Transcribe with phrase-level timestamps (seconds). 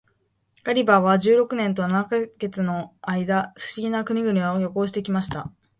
[0.63, 5.51] ガリバーは十六年と七ヵ月の間、不思議な国々を旅行して来ました。